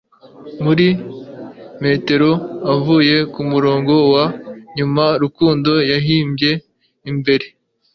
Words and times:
Muri 0.63 0.87
metero 1.83 2.29
uvuye 2.73 3.15
kumurongo 3.33 3.93
wa 4.13 4.25
nyuma 4.75 5.05
Rukundo 5.21 5.71
yahimbye 5.91 6.51
imbere 7.11 7.45